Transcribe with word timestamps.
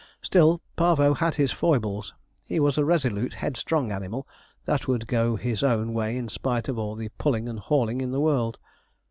Still 0.23 0.61
Parvo 0.77 1.13
had 1.13 1.35
his 1.35 1.51
foibles. 1.51 2.15
He 2.43 2.59
was 2.59 2.75
a 2.79 2.83
resolute, 2.83 3.35
head 3.35 3.55
strong 3.55 3.91
animal, 3.91 4.27
that 4.65 4.87
would 4.87 5.05
go 5.05 5.35
his 5.35 5.61
own 5.61 5.93
way 5.93 6.17
in 6.17 6.27
spite 6.27 6.67
of 6.67 6.79
all 6.79 6.95
the 6.95 7.09
pulling 7.19 7.47
and 7.47 7.59
hauling 7.59 8.01
in 8.01 8.09
the 8.09 8.19
world. 8.19 8.57